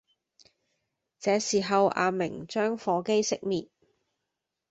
[1.19, 3.69] 這時候阿明將火機熄滅